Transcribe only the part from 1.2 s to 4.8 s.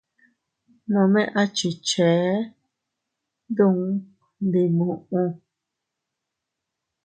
a chichee duun ndi